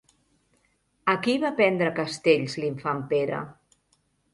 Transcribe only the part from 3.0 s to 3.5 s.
Pere?